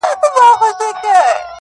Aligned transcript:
اوس 0.03 0.61
دادی~ 0.79 1.47